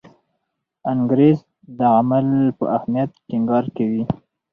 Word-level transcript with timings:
انګریز 0.91 1.37
د 1.77 1.79
عمل 1.97 2.27
په 2.57 2.65
اهمیت 2.77 3.09
ټینګار 3.27 3.65
کوي. 3.77 4.03